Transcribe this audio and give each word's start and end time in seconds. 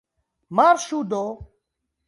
Marŝu 0.59 1.03
do! 1.13 1.23